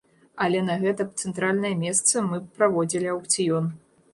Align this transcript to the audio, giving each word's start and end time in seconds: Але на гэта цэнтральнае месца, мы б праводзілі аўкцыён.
Але 0.45 0.61
на 0.69 0.77
гэта 0.83 1.05
цэнтральнае 1.25 1.71
месца, 1.83 2.25
мы 2.31 2.41
б 2.47 2.51
праводзілі 2.61 3.13
аўкцыён. 3.17 3.71